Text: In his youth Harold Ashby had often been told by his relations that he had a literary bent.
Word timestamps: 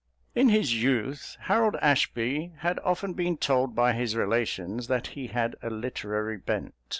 In 0.33 0.49
his 0.49 0.81
youth 0.81 1.37
Harold 1.41 1.75
Ashby 1.79 2.53
had 2.61 2.79
often 2.79 3.13
been 3.13 3.37
told 3.37 3.75
by 3.75 3.93
his 3.93 4.15
relations 4.15 4.87
that 4.87 5.05
he 5.13 5.27
had 5.27 5.55
a 5.61 5.69
literary 5.69 6.37
bent. 6.37 6.73